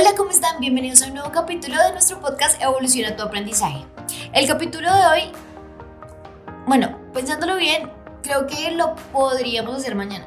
[0.00, 0.60] Hola, ¿cómo están?
[0.60, 3.84] Bienvenidos a un nuevo capítulo de nuestro podcast Evoluciona tu aprendizaje.
[4.32, 5.32] El capítulo de hoy,
[6.66, 7.90] bueno, pensándolo bien,
[8.22, 10.26] creo que lo podríamos hacer mañana.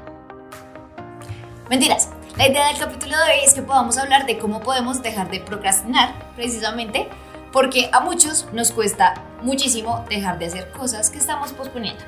[1.72, 2.10] Mentiras.
[2.38, 5.40] La idea del capítulo de hoy es que podamos hablar de cómo podemos dejar de
[5.40, 7.10] procrastinar, precisamente
[7.52, 12.04] porque a muchos nos cuesta muchísimo dejar de hacer cosas que estamos posponiendo.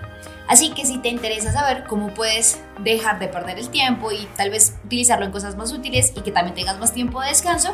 [0.47, 4.51] Así que si te interesa saber cómo puedes dejar de perder el tiempo y tal
[4.51, 7.73] vez utilizarlo en cosas más útiles y que también tengas más tiempo de descanso,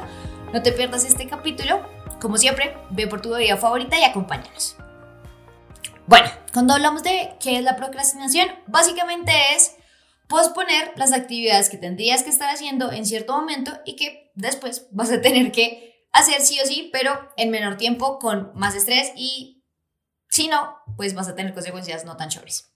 [0.54, 1.82] no te pierdas este capítulo.
[2.22, 4.78] Como siempre, ve por tu bebida favorita y acompáñanos.
[6.08, 9.76] Bueno, cuando hablamos de qué es la procrastinación, básicamente es
[10.28, 15.12] posponer las actividades que tendrías que estar haciendo en cierto momento y que después vas
[15.12, 19.61] a tener que hacer sí o sí, pero en menor tiempo, con más estrés y
[20.32, 22.74] si no, pues vas a tener consecuencias no tan chéveres.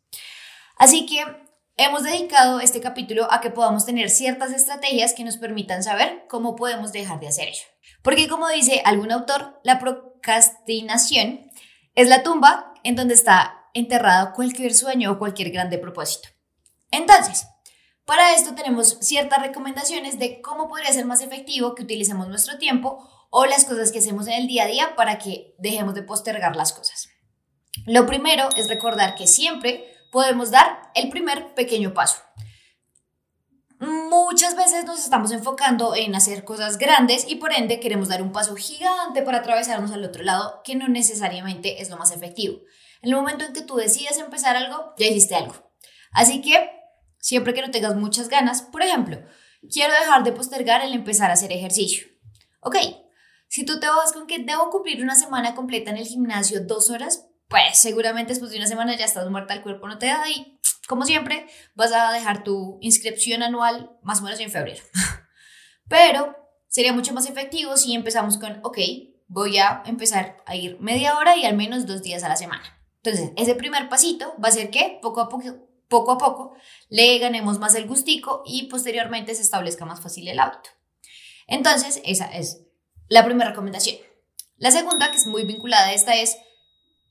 [0.78, 1.26] Así que
[1.78, 6.58] hemos dedicado este capítulo a que podamos tener ciertas estrategias que nos permitan saber cómo
[6.58, 7.64] podemos dejar de hacer ello.
[8.04, 11.50] Porque como dice algún autor, la procrastinación
[11.96, 16.28] es la tumba en donde está enterrado cualquier sueño o cualquier grande propósito.
[16.92, 17.48] Entonces,
[18.04, 23.10] para esto tenemos ciertas recomendaciones de cómo podría ser más efectivo que utilicemos nuestro tiempo
[23.30, 26.56] o las cosas que hacemos en el día a día para que dejemos de postergar
[26.56, 27.15] las cosas.
[27.86, 32.18] Lo primero es recordar que siempre podemos dar el primer pequeño paso.
[33.80, 38.32] Muchas veces nos estamos enfocando en hacer cosas grandes y por ende queremos dar un
[38.32, 42.62] paso gigante para atravesarnos al otro lado, que no necesariamente es lo más efectivo.
[43.02, 45.56] En el momento en que tú decides empezar algo, ya hiciste algo.
[46.12, 46.72] Así que
[47.20, 49.20] siempre que no tengas muchas ganas, por ejemplo,
[49.70, 52.08] quiero dejar de postergar el empezar a hacer ejercicio.
[52.62, 52.78] Ok,
[53.50, 56.90] si tú te vas con que debo cumplir una semana completa en el gimnasio dos
[56.90, 60.30] horas, pues seguramente después de una semana ya estás muerta, el cuerpo no te da
[60.30, 64.84] y como siempre vas a dejar tu inscripción anual más o menos en febrero.
[65.88, 66.36] Pero
[66.68, 68.78] sería mucho más efectivo si empezamos con, ok,
[69.28, 72.64] voy a empezar a ir media hora y al menos dos días a la semana.
[73.04, 76.56] Entonces, ese primer pasito va a ser que poco a poco, poco a poco
[76.90, 80.70] le ganemos más el gustico y posteriormente se establezca más fácil el hábito.
[81.48, 82.64] Entonces, esa es
[83.08, 83.98] la primera recomendación.
[84.58, 86.38] La segunda, que es muy vinculada a esta, es,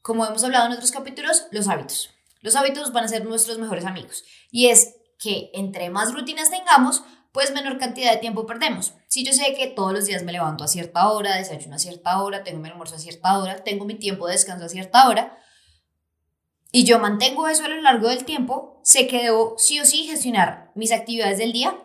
[0.04, 2.10] como hemos hablado en otros capítulos, los hábitos.
[2.42, 4.22] Los hábitos van a ser nuestros mejores amigos.
[4.50, 8.92] Y es que entre más rutinas tengamos, pues menor cantidad de tiempo perdemos.
[9.08, 12.20] Si yo sé que todos los días me levanto a cierta hora, desayuno a cierta
[12.20, 15.38] hora, tengo mi almuerzo a cierta hora, tengo mi tiempo de descanso a cierta hora,
[16.70, 20.04] y yo mantengo eso a lo largo del tiempo, sé que debo sí o sí
[20.04, 21.82] gestionar mis actividades del día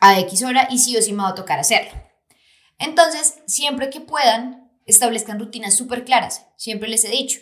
[0.00, 1.90] a X hora y sí o sí me va a tocar hacerlo.
[2.78, 6.46] Entonces, siempre que puedan, establezcan rutinas súper claras.
[6.56, 7.40] Siempre les he dicho,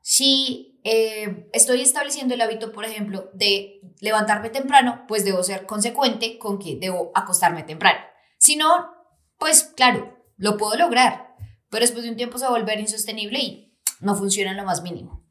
[0.00, 6.38] si eh, estoy estableciendo el hábito, por ejemplo, de levantarme temprano, pues debo ser consecuente
[6.38, 8.00] con que debo acostarme temprano.
[8.38, 8.90] Si no,
[9.38, 11.34] pues claro, lo puedo lograr,
[11.70, 14.64] pero después de un tiempo se va a volver insostenible y no funciona en lo
[14.64, 15.24] más mínimo.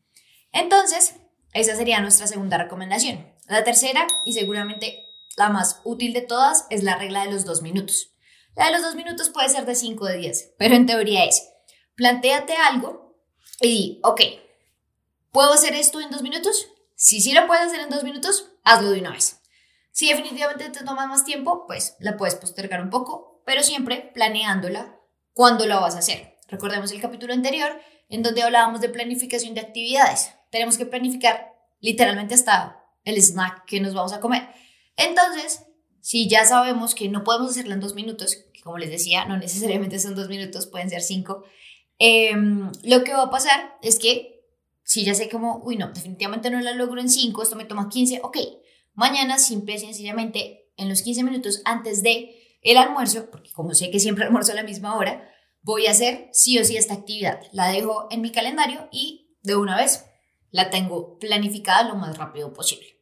[0.51, 1.15] Entonces,
[1.53, 3.31] esa sería nuestra segunda recomendación.
[3.47, 5.05] La tercera, y seguramente
[5.37, 8.12] la más útil de todas, es la regla de los dos minutos.
[8.55, 11.25] La de los dos minutos puede ser de cinco o de diez, pero en teoría
[11.25, 11.49] es,
[11.95, 13.15] plantéate algo
[13.59, 14.21] y di, ok,
[15.31, 16.67] ¿puedo hacer esto en dos minutos?
[16.95, 19.39] Si sí lo puedes hacer en dos minutos, hazlo de una vez.
[19.91, 24.99] Si definitivamente te toma más tiempo, pues la puedes postergar un poco, pero siempre planeándola
[25.33, 26.39] cuando la vas a hacer.
[26.47, 27.79] Recordemos el capítulo anterior
[28.09, 30.31] en donde hablábamos de planificación de actividades.
[30.51, 34.47] Tenemos que planificar literalmente hasta el snack que nos vamos a comer.
[34.95, 35.65] Entonces,
[36.03, 39.37] si ya sabemos que no podemos hacerla en dos minutos, que como les decía, no
[39.37, 41.43] necesariamente son dos minutos, pueden ser cinco,
[41.97, 44.45] em, lo que va a pasar es que
[44.83, 47.87] si ya sé como, uy, no, definitivamente no la logro en cinco, esto me toma
[47.87, 48.37] 15, ok,
[48.93, 53.89] Mañana, simple y sencillamente, en los 15 minutos antes de el almuerzo, porque como sé
[53.89, 55.29] que siempre almuerzo a la misma hora,
[55.61, 57.41] voy a hacer sí o sí esta actividad.
[57.51, 60.05] La dejo en mi calendario y de una vez
[60.51, 63.01] la tengo planificada lo más rápido posible.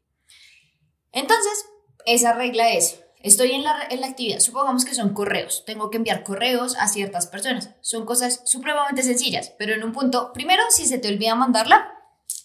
[1.11, 1.65] Entonces,
[2.05, 5.97] esa regla es, estoy en la, en la actividad, supongamos que son correos, tengo que
[5.97, 7.71] enviar correos a ciertas personas.
[7.81, 11.91] Son cosas supremamente sencillas, pero en un punto, primero, si se te olvida mandarla,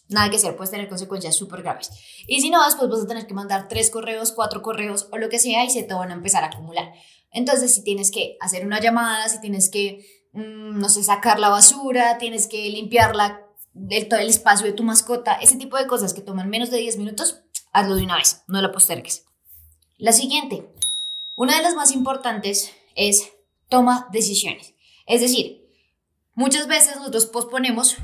[0.08, 1.90] nada que hacer, puedes tener consecuencias súper graves.
[2.26, 5.28] Y si no, después vas a tener que mandar tres correos, cuatro correos o lo
[5.28, 6.92] que sea y se te van a empezar a acumular.
[7.32, 11.48] Entonces, si tienes que hacer una llamada, si tienes que, mm, no sé, sacar la
[11.48, 13.42] basura, tienes que limpiarla
[13.72, 16.78] del todo el espacio de tu mascota, ese tipo de cosas que toman menos de
[16.78, 17.42] 10 minutos,
[17.72, 19.25] hazlo de una vez, no la postergues.
[19.98, 20.68] La siguiente,
[21.36, 23.32] una de las más importantes es
[23.70, 24.74] toma decisiones.
[25.06, 25.70] Es decir,
[26.34, 27.96] muchas veces nosotros posponemos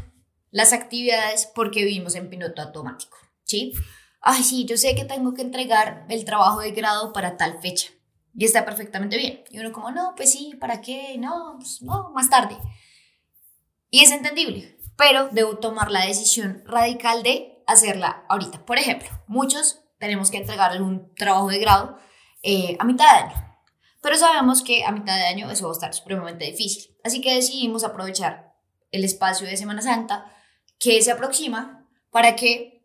[0.50, 3.72] las actividades porque vivimos en piloto automático, ¿sí?
[4.22, 7.90] Ay, sí, yo sé que tengo que entregar el trabajo de grado para tal fecha
[8.34, 9.44] y está perfectamente bien.
[9.50, 11.16] Y uno como, no, pues sí, ¿para qué?
[11.18, 12.56] No, pues no, más tarde.
[13.90, 18.64] Y es entendible, pero debo tomar la decisión radical de hacerla ahorita.
[18.64, 21.96] Por ejemplo, muchos tenemos que entregar algún trabajo de grado
[22.42, 23.56] eh, a mitad de año,
[24.02, 26.96] pero sabemos que a mitad de año eso va a estar supremamente difícil.
[27.04, 28.52] Así que decidimos aprovechar
[28.90, 30.26] el espacio de Semana Santa
[30.80, 32.84] que se aproxima para que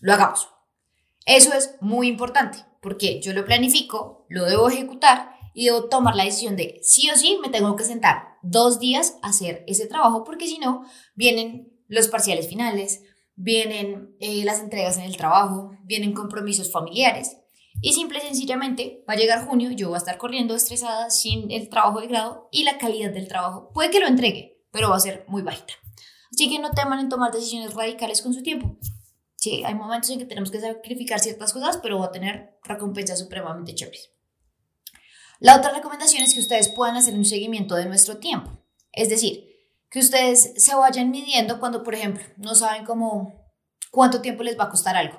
[0.00, 0.50] lo hagamos.
[1.24, 6.24] Eso es muy importante porque yo lo planifico, lo debo ejecutar y debo tomar la
[6.24, 10.24] decisión de sí o sí me tengo que sentar dos días a hacer ese trabajo
[10.24, 10.84] porque si no
[11.14, 13.02] vienen los parciales finales,
[13.42, 17.36] vienen eh, las entregas en el trabajo, vienen compromisos familiares
[17.80, 21.50] y simple y sencillamente va a llegar junio, yo voy a estar corriendo estresada sin
[21.50, 24.96] el trabajo de grado y la calidad del trabajo puede que lo entregue, pero va
[24.96, 25.72] a ser muy bajita.
[26.30, 28.76] Así que no teman en tomar decisiones radicales con su tiempo.
[29.36, 33.18] Sí, hay momentos en que tenemos que sacrificar ciertas cosas, pero va a tener recompensas
[33.18, 34.10] supremamente chéveres.
[35.38, 38.62] La otra recomendación es que ustedes puedan hacer un seguimiento de nuestro tiempo.
[38.92, 39.49] Es decir,
[39.90, 43.34] que ustedes se vayan midiendo cuando, por ejemplo, no saben cómo,
[43.90, 45.18] cuánto tiempo les va a costar algo.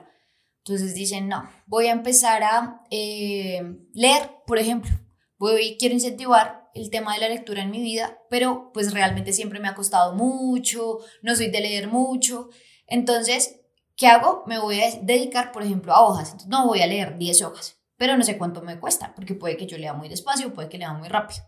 [0.64, 3.62] Entonces dicen, no, voy a empezar a eh,
[3.94, 4.92] leer, por ejemplo.
[5.38, 9.60] Voy, quiero incentivar el tema de la lectura en mi vida, pero pues realmente siempre
[9.60, 12.50] me ha costado mucho, no soy de leer mucho.
[12.88, 13.60] Entonces,
[13.98, 14.44] ¿qué hago?
[14.46, 16.46] Me voy a dedicar, por ejemplo, a hojas.
[16.48, 19.68] No voy a leer 10 hojas, pero no sé cuánto me cuesta, porque puede que
[19.68, 21.42] yo lea muy despacio, puede que lea muy rápido.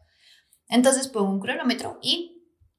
[0.68, 2.33] Entonces, pongo un cronómetro y,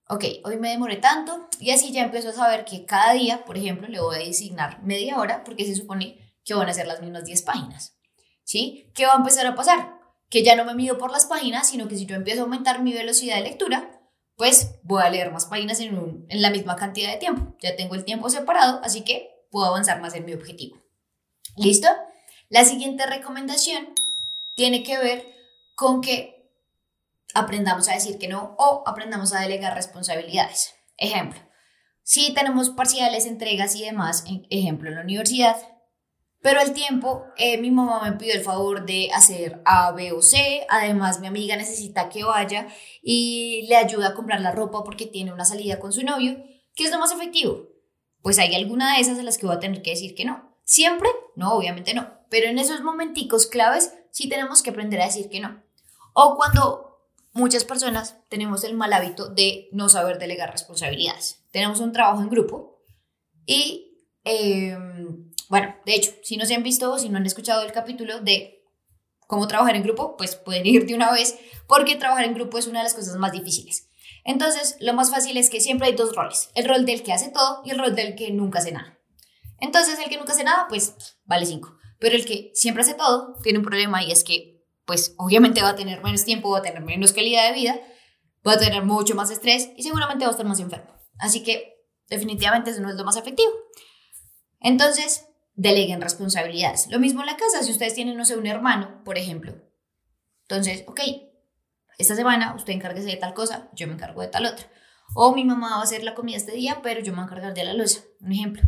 [0.09, 3.57] ok, hoy me demoré tanto y así ya empiezo a saber que cada día, por
[3.57, 7.01] ejemplo, le voy a designar media hora porque se supone que van a ser las
[7.01, 7.97] mismas 10 páginas.
[8.45, 8.91] ¿Sí?
[8.95, 9.95] ¿Qué va a empezar a pasar?
[10.35, 12.83] que ya no me mido por las páginas, sino que si yo empiezo a aumentar
[12.83, 14.01] mi velocidad de lectura,
[14.35, 17.57] pues voy a leer más páginas en, en la misma cantidad de tiempo.
[17.61, 20.83] Ya tengo el tiempo separado, así que puedo avanzar más en mi objetivo.
[21.57, 21.87] ¿Listo?
[22.49, 23.95] La siguiente recomendación
[24.57, 25.25] tiene que ver
[25.77, 26.34] con que
[27.35, 30.75] aprendamos a decir que no o aprendamos a delegar responsabilidades.
[30.97, 31.41] Ejemplo,
[32.03, 35.57] si tenemos parciales, entregas y demás, ejemplo en la universidad,
[36.45, 40.21] pero al tiempo, eh, mi mamá me pidió el favor de hacer A, B o
[40.21, 40.67] C.
[40.69, 42.69] Además, mi amiga necesita que vaya
[43.03, 46.37] y le ayuda a comprar la ropa porque tiene una salida con su novio.
[46.75, 47.69] ¿Qué es lo más efectivo?
[48.21, 50.55] Pues hay alguna de esas de las que voy a tener que decir que no.
[50.65, 51.09] ¿Siempre?
[51.35, 52.11] No, obviamente no.
[52.29, 55.63] Pero en esos momenticos claves sí tenemos que aprender a decir que no.
[56.13, 56.94] O cuando
[57.35, 61.45] muchas personas tenemos el mal hábito de no saber delegar responsabilidades.
[61.51, 62.81] Tenemos un trabajo en grupo
[63.47, 63.91] y...
[64.27, 67.73] Em, bueno, de hecho, si no se han visto o si no han escuchado el
[67.73, 68.65] capítulo de
[69.27, 72.67] cómo trabajar en grupo, pues pueden ir de una vez, porque trabajar en grupo es
[72.67, 73.89] una de las cosas más difíciles.
[74.25, 77.31] Entonces, lo más fácil es que siempre hay dos roles, el rol del que hace
[77.31, 78.99] todo y el rol del que nunca hace nada.
[79.61, 83.35] Entonces, el que nunca hace nada, pues vale 5, pero el que siempre hace todo
[83.43, 84.54] tiene un problema y es que,
[84.85, 87.81] pues obviamente va a tener menos tiempo, va a tener menos calidad de vida,
[88.47, 90.95] va a tener mucho más estrés y seguramente va a estar más enfermo.
[91.19, 91.75] Así que,
[92.09, 93.53] definitivamente eso no es lo más efectivo.
[94.61, 96.89] Entonces, deleguen responsabilidades.
[96.91, 99.55] Lo mismo en la casa, si ustedes tienen, no sé, un hermano, por ejemplo.
[100.43, 101.01] Entonces, ok,
[101.99, 104.67] esta semana usted encárguese de tal cosa, yo me encargo de tal otra.
[105.15, 107.27] O mi mamá va a hacer la comida este día, pero yo me voy a
[107.27, 108.01] encargar de la losa.
[108.21, 108.63] Un ejemplo.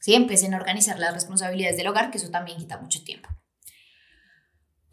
[0.00, 3.28] Sí, empiecen a organizar las responsabilidades del hogar, que eso también quita mucho tiempo.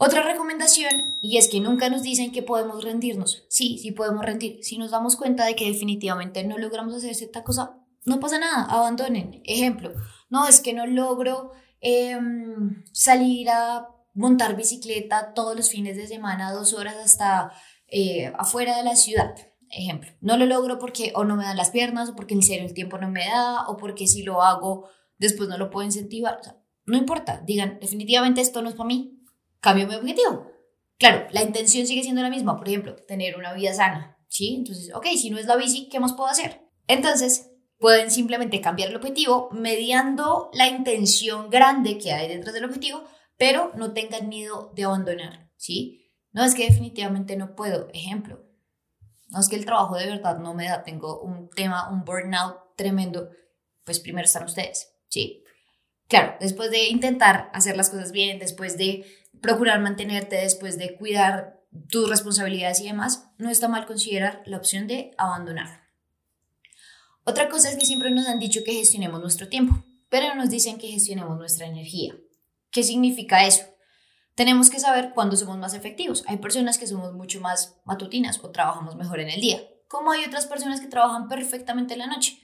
[0.03, 3.45] Otra recomendación, y es que nunca nos dicen que podemos rendirnos.
[3.49, 4.57] Sí, sí podemos rendir.
[4.63, 8.63] Si nos damos cuenta de que definitivamente no logramos hacer cierta cosa, no pasa nada,
[8.63, 9.43] abandonen.
[9.45, 9.93] Ejemplo,
[10.31, 16.51] no, es que no logro em, salir a montar bicicleta todos los fines de semana,
[16.51, 17.51] dos horas hasta
[17.85, 19.35] eh, afuera de la ciudad.
[19.69, 22.65] Ejemplo, no lo logro porque o no me dan las piernas, o porque en serio
[22.65, 24.89] el tiempo no me da, o porque si lo hago
[25.19, 26.41] después no lo puedo incentivar.
[26.87, 29.20] no importa, digan, definitivamente esto no es para mí,
[29.61, 30.51] cambio mi objetivo.
[30.97, 34.55] Claro, la intención sigue siendo la misma, por ejemplo, tener una vida sana, ¿sí?
[34.55, 36.61] Entonces, ok, si no es la bici, ¿qué más puedo hacer?
[36.87, 37.49] Entonces,
[37.79, 43.03] pueden simplemente cambiar el objetivo mediando la intención grande que hay detrás del objetivo,
[43.37, 46.11] pero no tengan miedo de abandonar, ¿sí?
[46.31, 48.45] No es que definitivamente no puedo, ejemplo,
[49.29, 52.75] no es que el trabajo de verdad no me da, tengo un tema, un burnout
[52.75, 53.29] tremendo,
[53.83, 55.43] pues primero están ustedes, ¿sí?
[56.07, 59.05] Claro, después de intentar hacer las cosas bien, después de
[59.41, 64.87] procurar mantenerte, después de cuidar tus responsabilidades y demás, no está mal considerar la opción
[64.87, 65.81] de abandonar.
[67.23, 70.77] Otra cosa es que siempre nos han dicho que gestionemos nuestro tiempo, pero nos dicen
[70.77, 72.15] que gestionemos nuestra energía.
[72.71, 73.65] ¿Qué significa eso?
[74.35, 76.23] Tenemos que saber cuándo somos más efectivos.
[76.27, 80.23] Hay personas que somos mucho más matutinas o trabajamos mejor en el día, como hay
[80.23, 82.39] otras personas que trabajan perfectamente en la noche.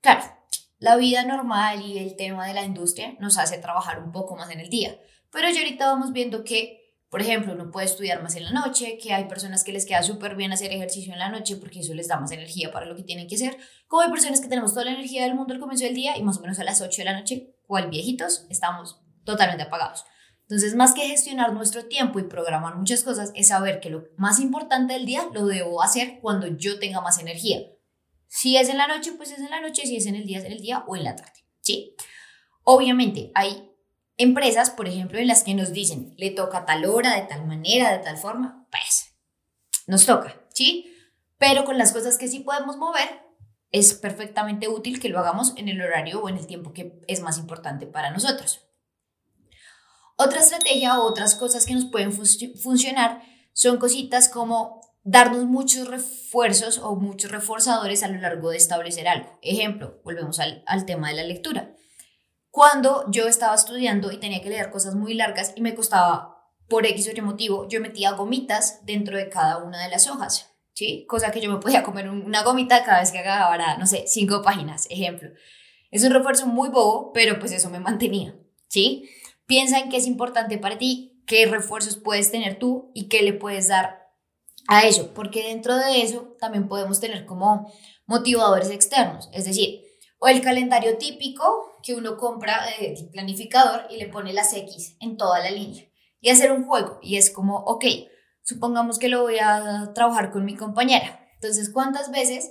[0.00, 0.22] Claro,
[0.78, 4.50] la vida normal y el tema de la industria nos hace trabajar un poco más
[4.50, 4.98] en el día,
[5.30, 6.78] pero ya ahorita vamos viendo que
[7.10, 10.02] por ejemplo, uno puede estudiar más en la noche, que hay personas que les queda
[10.02, 12.94] súper bien hacer ejercicio en la noche porque eso les da más energía para lo
[12.96, 13.56] que tienen que hacer,
[13.86, 16.22] como hay personas que tenemos toda la energía del mundo al comienzo del día y
[16.22, 20.04] más o menos a las 8 de la noche, cual viejitos, estamos totalmente apagados.
[20.42, 24.38] Entonces, más que gestionar nuestro tiempo y programar muchas cosas, es saber que lo más
[24.40, 27.60] importante del día lo debo hacer cuando yo tenga más energía.
[28.28, 30.38] Si es en la noche, pues es en la noche, si es en el día,
[30.38, 31.94] es en el día o en la tarde, ¿sí?
[32.64, 33.67] Obviamente, hay
[34.18, 37.92] empresas, por ejemplo, en las que nos dicen, le toca tal hora, de tal manera,
[37.92, 39.14] de tal forma, pues
[39.86, 40.92] nos toca, ¿sí?
[41.38, 43.22] Pero con las cosas que sí podemos mover,
[43.70, 47.20] es perfectamente útil que lo hagamos en el horario o en el tiempo que es
[47.20, 48.64] más importante para nosotros.
[50.16, 53.22] Otra estrategia o otras cosas que nos pueden funcionar
[53.52, 59.38] son cositas como darnos muchos refuerzos o muchos reforzadores a lo largo de establecer algo.
[59.42, 61.76] Ejemplo, volvemos al, al tema de la lectura
[62.50, 66.38] cuando yo estaba estudiando y tenía que leer cosas muy largas y me costaba,
[66.68, 70.50] por X o Y motivo, yo metía gomitas dentro de cada una de las hojas,
[70.74, 71.06] ¿sí?
[71.08, 74.42] Cosa que yo me podía comer una gomita cada vez que acabara, no sé, cinco
[74.42, 75.30] páginas, ejemplo.
[75.90, 78.36] Es un refuerzo muy bobo, pero pues eso me mantenía,
[78.68, 79.08] ¿sí?
[79.46, 83.32] Piensa en qué es importante para ti, qué refuerzos puedes tener tú y qué le
[83.32, 84.06] puedes dar
[84.68, 87.72] a ello, porque dentro de eso también podemos tener como
[88.04, 89.87] motivadores externos, es decir,
[90.18, 95.16] o el calendario típico que uno compra de planificador y le pone las X en
[95.16, 95.84] toda la línea.
[96.20, 96.98] Y hacer un juego.
[97.02, 97.84] Y es como, ok,
[98.42, 101.20] supongamos que lo voy a trabajar con mi compañera.
[101.34, 102.50] Entonces, ¿cuántas veces,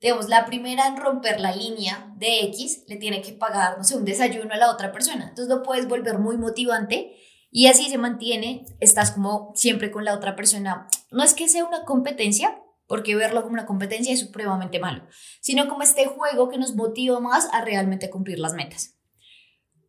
[0.00, 3.96] digamos, la primera en romper la línea de X le tiene que pagar, no sé,
[3.96, 5.28] un desayuno a la otra persona?
[5.30, 7.16] Entonces lo puedes volver muy motivante
[7.50, 10.88] y así se mantiene, estás como siempre con la otra persona.
[11.10, 15.06] No es que sea una competencia, porque verlo como una competencia es supremamente malo,
[15.40, 18.96] sino como este juego que nos motiva más a realmente cumplir las metas.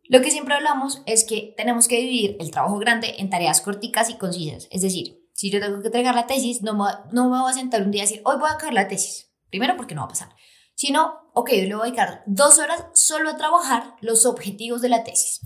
[0.04, 4.10] Lo que siempre hablamos es que tenemos que dividir el trabajo grande en tareas corticas
[4.10, 4.68] y concisas.
[4.70, 7.54] Es decir, si yo tengo que entregar la tesis, no me, no me voy a
[7.54, 9.32] sentar un día y decir, hoy voy a acabar la tesis.
[9.48, 10.28] Primero, porque no va a pasar.
[10.74, 15.04] Sino, ok, le voy a dedicar dos horas solo a trabajar los objetivos de la
[15.04, 15.40] tesis.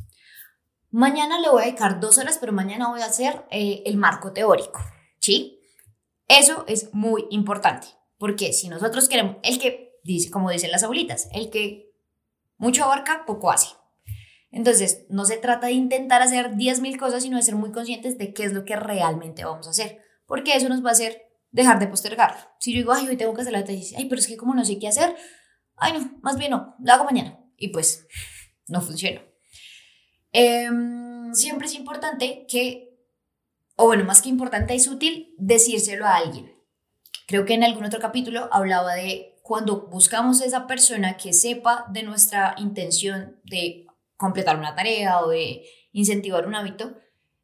[0.90, 4.32] Mañana le voy a dedicar dos horas, pero mañana voy a hacer eh, el marco
[4.32, 4.80] teórico.
[5.20, 5.53] ¿Sí?
[6.28, 7.87] Eso es muy importante,
[8.19, 11.93] porque si nosotros queremos, el que dice, como dicen las abuelitas, el que
[12.57, 13.69] mucho abarca, poco hace.
[14.50, 18.33] Entonces, no se trata de intentar hacer 10.000 cosas, sino de ser muy conscientes de
[18.33, 21.78] qué es lo que realmente vamos a hacer, porque eso nos va a hacer dejar
[21.78, 22.40] de postergarlo.
[22.61, 24.54] Si yo digo, ay, hoy tengo que hacer la tesis, ay, pero es que como
[24.54, 25.16] no sé qué hacer,
[25.76, 27.40] ay, no, más bien no, lo hago mañana.
[27.57, 28.07] Y pues,
[28.69, 29.23] no funciona.
[30.33, 32.93] Em, siempre es importante que
[33.76, 36.54] o bueno, más que importante, es útil decírselo a alguien.
[37.26, 41.87] Creo que en algún otro capítulo hablaba de cuando buscamos a esa persona que sepa
[41.90, 46.95] de nuestra intención de completar una tarea o de incentivar un hábito,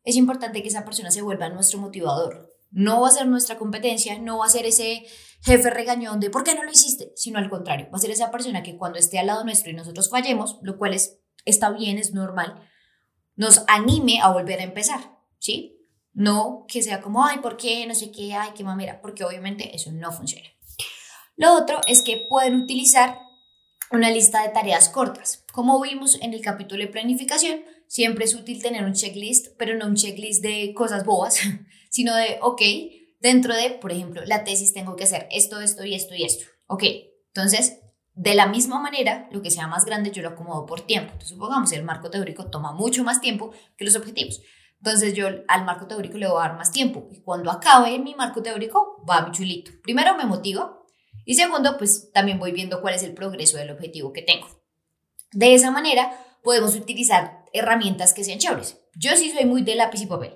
[0.04, 2.48] es importante que esa persona se vuelva nuestro motivador.
[2.70, 5.04] No va a ser nuestra competencia, no va a ser ese
[5.42, 7.12] jefe regañón de ¿por qué no lo hiciste?
[7.16, 9.74] Sino al contrario, va a ser esa persona que cuando esté al lado nuestro y
[9.74, 12.66] nosotros fallemos, lo cual es, está bien, es normal,
[13.36, 15.79] nos anime a volver a empezar, ¿sí?
[16.12, 17.86] No que sea como, ay, ¿por qué?
[17.86, 20.48] No sé qué, ay, qué mamera, porque obviamente eso no funciona.
[21.36, 23.18] Lo otro es que pueden utilizar
[23.90, 25.44] una lista de tareas cortas.
[25.52, 29.86] Como vimos en el capítulo de planificación, siempre es útil tener un checklist, pero no
[29.86, 31.40] un checklist de cosas bobas,
[31.90, 32.62] sino de, ok,
[33.20, 36.46] dentro de, por ejemplo, la tesis tengo que hacer esto, esto y esto y esto.
[36.66, 36.84] Ok,
[37.34, 37.80] entonces,
[38.14, 41.12] de la misma manera, lo que sea más grande yo lo acomodo por tiempo.
[41.12, 44.40] Entonces, supongamos, el marco teórico toma mucho más tiempo que los objetivos.
[44.82, 48.14] Entonces yo al marco teórico le voy a dar más tiempo y cuando acabe mi
[48.14, 49.72] marco teórico va mi chulito.
[49.82, 50.78] Primero me motiva
[51.26, 54.48] y segundo pues también voy viendo cuál es el progreso del objetivo que tengo.
[55.32, 56.10] De esa manera
[56.42, 58.80] podemos utilizar herramientas que sean chéveres.
[58.94, 60.34] Yo sí soy muy de lápiz y papel,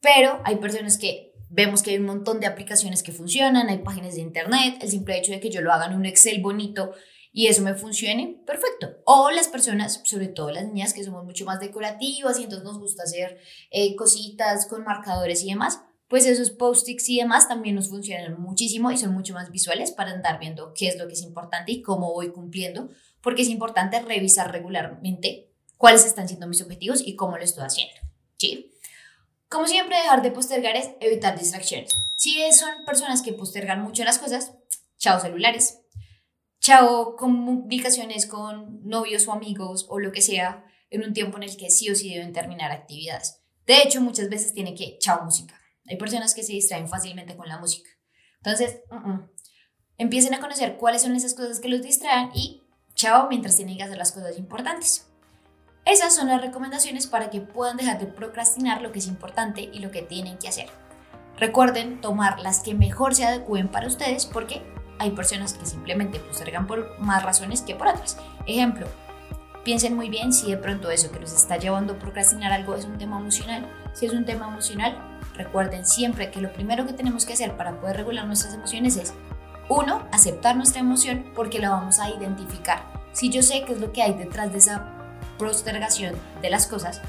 [0.00, 4.16] pero hay personas que vemos que hay un montón de aplicaciones que funcionan, hay páginas
[4.16, 6.92] de internet, el simple hecho de que yo lo haga en un Excel bonito
[7.36, 8.94] y eso me funcione, perfecto.
[9.04, 12.78] O las personas, sobre todo las niñas que somos mucho más decorativas y entonces nos
[12.78, 13.40] gusta hacer
[13.72, 18.92] eh, cositas con marcadores y demás, pues esos post-its y demás también nos funcionan muchísimo
[18.92, 21.82] y son mucho más visuales para andar viendo qué es lo que es importante y
[21.82, 22.88] cómo voy cumpliendo,
[23.20, 27.96] porque es importante revisar regularmente cuáles están siendo mis objetivos y cómo lo estoy haciendo.
[28.36, 28.70] ¿sí?
[29.48, 31.98] Como siempre, dejar de postergar es evitar distracciones.
[32.14, 34.52] Si son personas que postergan mucho las cosas,
[34.98, 35.83] chao celulares,
[36.64, 41.58] chao comunicaciones con novios o amigos o lo que sea en un tiempo en el
[41.58, 43.42] que sí o sí deben terminar actividades.
[43.66, 45.60] De hecho, muchas veces tiene que chao música.
[45.86, 47.90] Hay personas que se distraen fácilmente con la música.
[48.36, 48.80] Entonces,
[49.98, 52.62] empiecen a conocer cuáles son esas cosas que los distraen y
[52.94, 55.06] chao mientras tienen que hacer las cosas importantes.
[55.84, 59.80] Esas son las recomendaciones para que puedan dejar de procrastinar lo que es importante y
[59.80, 60.70] lo que tienen que hacer.
[61.36, 64.62] Recuerden tomar las que mejor se adecúen para ustedes porque
[64.98, 68.18] hay personas que simplemente postergan por más razones que por otras.
[68.46, 68.86] Ejemplo,
[69.64, 72.84] piensen muy bien si de pronto eso que los está llevando a procrastinar algo es
[72.84, 73.66] un tema emocional.
[73.94, 74.98] Si es un tema emocional,
[75.34, 79.14] recuerden siempre que lo primero que tenemos que hacer para poder regular nuestras emociones es,
[79.68, 82.84] uno, aceptar nuestra emoción porque la vamos a identificar.
[83.12, 84.92] Si yo sé qué es lo que hay detrás de esa
[85.38, 87.00] postergación de las cosas,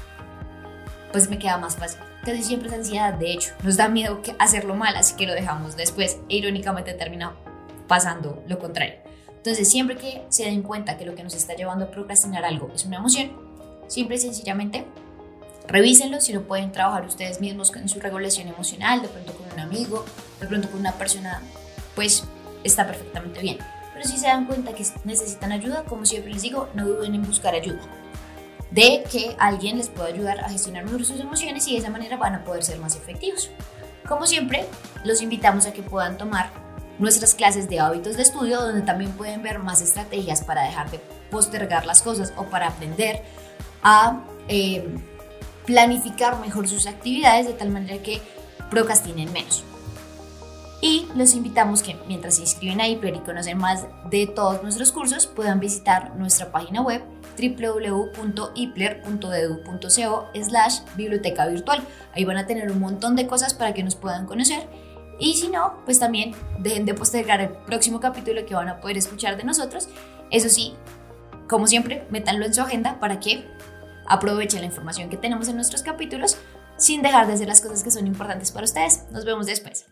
[1.12, 2.00] pues me queda más fácil.
[2.24, 5.76] Casi siempre es ansiedad, de hecho, nos da miedo hacerlo mal, así que lo dejamos
[5.76, 7.34] después e irónicamente termina
[7.86, 8.94] pasando lo contrario.
[9.36, 12.70] Entonces, siempre que se den cuenta que lo que nos está llevando a procrastinar algo
[12.74, 13.30] es una emoción,
[13.86, 14.84] simple y sencillamente
[15.68, 19.60] revísenlo si lo pueden trabajar ustedes mismos en su regulación emocional, de pronto con un
[19.60, 20.04] amigo,
[20.40, 21.42] de pronto con una persona,
[21.94, 22.24] pues
[22.64, 23.58] está perfectamente bien.
[23.92, 27.22] Pero si se dan cuenta que necesitan ayuda, como siempre les digo, no duden en
[27.22, 27.80] buscar ayuda.
[28.70, 32.16] De que alguien les pueda ayudar a gestionar mejor sus emociones y de esa manera
[32.16, 33.50] van a poder ser más efectivos.
[34.06, 34.66] Como siempre,
[35.04, 36.50] los invitamos a que puedan tomar
[36.98, 41.00] nuestras clases de hábitos de estudio, donde también pueden ver más estrategias para dejar de
[41.30, 43.22] postergar las cosas o para aprender
[43.82, 44.86] a eh,
[45.64, 48.20] planificar mejor sus actividades de tal manera que
[48.70, 49.64] procrastinen menos.
[50.82, 54.92] Y los invitamos que mientras se inscriben a IPLER y conocen más de todos nuestros
[54.92, 57.02] cursos, puedan visitar nuestra página web
[57.36, 61.82] www.ipler.edu.co slash biblioteca virtual.
[62.14, 64.68] Ahí van a tener un montón de cosas para que nos puedan conocer
[65.18, 68.98] y si no, pues también dejen de postergar el próximo capítulo que van a poder
[68.98, 69.88] escuchar de nosotros.
[70.30, 70.74] Eso sí,
[71.48, 73.46] como siempre, métanlo en su agenda para que
[74.06, 76.36] aprovechen la información que tenemos en nuestros capítulos
[76.76, 79.04] sin dejar de hacer las cosas que son importantes para ustedes.
[79.10, 79.86] Nos vemos después.